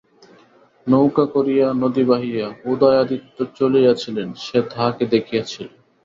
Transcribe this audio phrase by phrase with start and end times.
[0.87, 5.67] নৌকা করিয়া নদী বাহিয়া উদয়াদিত্য চলিয়াছিলেন, সে তাঁহাকে দেখিয়াছিল।